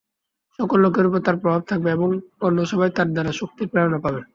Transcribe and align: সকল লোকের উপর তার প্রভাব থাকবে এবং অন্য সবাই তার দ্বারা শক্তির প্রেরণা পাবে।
সকল 0.59 0.77
লোকের 0.85 1.07
উপর 1.09 1.19
তার 1.25 1.37
প্রভাব 1.41 1.61
থাকবে 1.69 1.89
এবং 1.91 2.09
অন্য 2.41 2.59
সবাই 2.71 2.89
তার 2.97 3.07
দ্বারা 3.13 3.31
শক্তির 3.39 3.67
প্রেরণা 3.71 3.99
পাবে। 4.05 4.21